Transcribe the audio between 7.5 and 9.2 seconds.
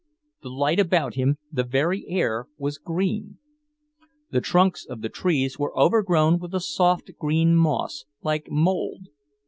moss, like mould.